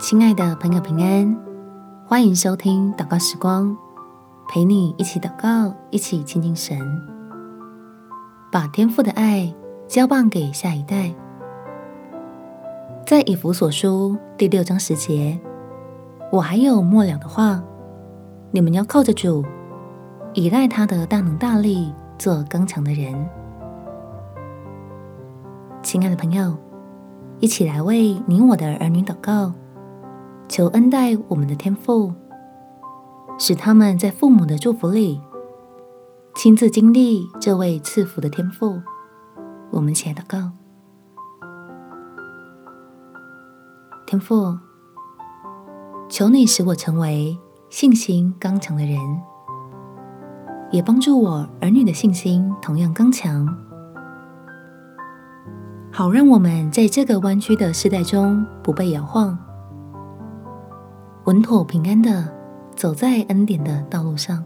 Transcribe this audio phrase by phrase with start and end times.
[0.00, 1.36] 亲爱的朋友，平安！
[2.06, 3.76] 欢迎收听祷告时光，
[4.48, 6.78] 陪你一起祷告，一起亲近神，
[8.52, 9.52] 把天父的爱
[9.88, 11.12] 交棒给下一代。
[13.04, 15.36] 在以弗所书第六章十节，
[16.30, 17.60] 我还有末了的话，
[18.52, 19.44] 你们要靠着主，
[20.32, 23.28] 倚赖他的大能大力，做刚强的人。
[25.82, 26.56] 亲爱的朋友，
[27.40, 29.52] 一起来为你我的儿女祷告，
[30.48, 32.12] 求恩待我们的天父，
[33.38, 35.20] 使他们在父母的祝福里
[36.34, 38.80] 亲自经历这位赐福的天父。
[39.70, 40.50] 我们起来祷告，
[44.06, 44.58] 天父，
[46.08, 48.98] 求你使我成为信心刚强的人，
[50.70, 53.46] 也帮助我儿女的信心同样刚强。
[55.92, 59.38] 好，让我们在这个弯曲的世代中不被摇晃，
[61.28, 62.26] 稳妥平安的
[62.74, 64.42] 走在恩典的道路上。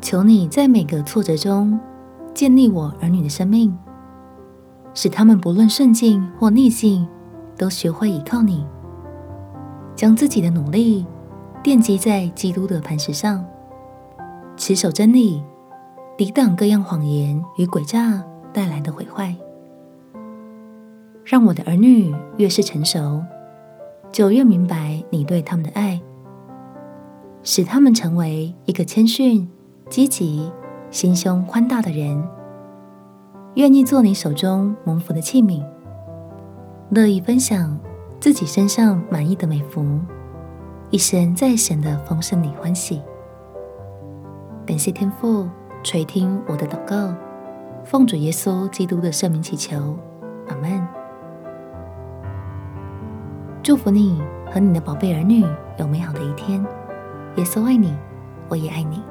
[0.00, 1.78] 求你在每个挫折中
[2.34, 3.72] 建立我儿女的生命，
[4.94, 7.06] 使他们不论顺境或逆境，
[7.56, 8.66] 都学会依靠你，
[9.94, 11.06] 将自己的努力
[11.62, 13.44] 奠基在基督的磐石上，
[14.56, 15.40] 持守真理，
[16.18, 18.24] 抵挡各样谎言与诡诈。
[18.52, 19.36] 带来的毁坏，
[21.22, 23.22] 让我的儿女越是成熟，
[24.16, 26.00] 就越明白你对他们的爱，
[27.42, 29.46] 使他们成为一个谦逊、
[29.90, 30.50] 积极、
[30.90, 32.26] 心胸宽大的人，
[33.56, 35.62] 愿意做你手中蒙福的器皿，
[36.88, 37.78] 乐意分享
[38.18, 39.84] 自己身上满意的美福，
[40.88, 43.02] 一生在神的丰盛里欢喜。
[44.64, 45.46] 感谢天父
[45.82, 47.14] 垂听我的祷告。
[47.84, 49.94] 奉主耶稣基督的圣名祈求，
[53.66, 55.44] 祝福你和你的宝贝儿女
[55.76, 56.64] 有美好的一天。
[57.34, 57.92] 耶稣爱你，
[58.48, 59.02] 我也爱你。